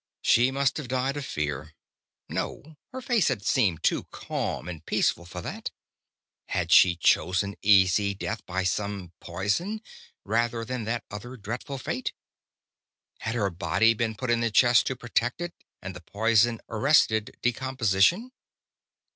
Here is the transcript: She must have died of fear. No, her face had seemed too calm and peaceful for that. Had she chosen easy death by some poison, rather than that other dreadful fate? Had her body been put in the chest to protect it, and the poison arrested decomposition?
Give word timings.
She 0.23 0.49
must 0.49 0.77
have 0.77 0.87
died 0.87 1.15
of 1.15 1.27
fear. 1.27 1.73
No, 2.27 2.75
her 2.91 3.03
face 3.03 3.27
had 3.27 3.45
seemed 3.45 3.83
too 3.83 4.05
calm 4.05 4.67
and 4.67 4.83
peaceful 4.83 5.25
for 5.25 5.41
that. 5.43 5.69
Had 6.47 6.71
she 6.71 6.95
chosen 6.95 7.55
easy 7.61 8.15
death 8.15 8.43
by 8.47 8.63
some 8.63 9.11
poison, 9.19 9.79
rather 10.23 10.65
than 10.65 10.85
that 10.85 11.03
other 11.11 11.37
dreadful 11.37 11.77
fate? 11.77 12.13
Had 13.19 13.35
her 13.35 13.51
body 13.51 13.93
been 13.93 14.15
put 14.15 14.31
in 14.31 14.41
the 14.41 14.49
chest 14.49 14.87
to 14.87 14.95
protect 14.95 15.39
it, 15.39 15.53
and 15.83 15.95
the 15.95 16.01
poison 16.01 16.61
arrested 16.67 17.37
decomposition? 17.43 18.31